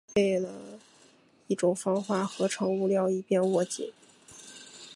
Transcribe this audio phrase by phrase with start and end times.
[0.07, 0.79] 它亦配备了
[1.45, 3.63] 一个防滑合成物料以便紧握。